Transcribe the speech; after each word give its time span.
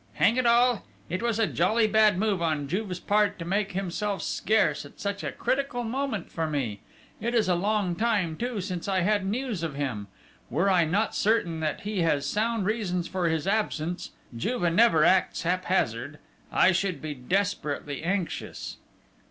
Hang 0.13 0.35
it 0.37 0.47
all! 0.47 0.83
It 1.11 1.21
was 1.21 1.37
a 1.37 1.45
jolly 1.45 1.85
bad 1.85 2.17
move 2.17 2.41
on 2.41 2.67
Juve's 2.67 2.99
part 2.99 3.37
to 3.37 3.45
make 3.45 3.73
himself 3.73 4.23
scarce 4.23 4.83
at 4.83 4.99
such 4.99 5.23
a 5.23 5.31
critical 5.31 5.83
moment 5.83 6.31
for 6.31 6.47
me!... 6.49 6.79
It 7.19 7.35
is 7.35 7.47
a 7.47 7.53
long 7.53 7.95
time, 7.95 8.35
too, 8.35 8.61
since 8.61 8.87
I 8.87 9.01
had 9.01 9.23
news 9.27 9.61
of 9.61 9.75
him! 9.75 10.07
Were 10.49 10.71
I 10.71 10.85
not 10.85 11.13
certain 11.13 11.59
that 11.59 11.81
he 11.81 12.01
has 12.01 12.25
sound 12.25 12.65
reasons 12.65 13.07
for 13.07 13.29
his 13.29 13.45
absence 13.45 14.09
Juve 14.35 14.73
never 14.73 15.03
acts 15.05 15.43
haphazard 15.43 16.17
I 16.51 16.71
should 16.71 16.99
be 16.99 17.13
desperately 17.13 18.01
anxious!" 18.01 18.77